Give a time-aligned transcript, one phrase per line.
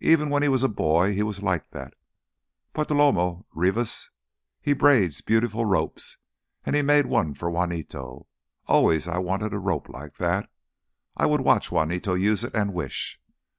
[0.00, 1.94] Even when he was a boy, he was like that.
[2.74, 4.10] Bartolomé Rivas,
[4.60, 6.18] he braids beautiful ropes,
[6.66, 8.26] and he made one for Juanito.
[8.66, 10.50] Always I wanted a rope like that.
[11.16, 13.18] I would watch Juanito use it and wish.